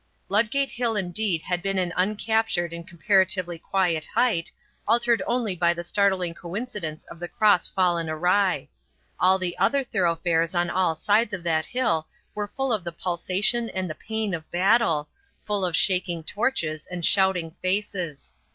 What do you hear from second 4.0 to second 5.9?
height, altered only by the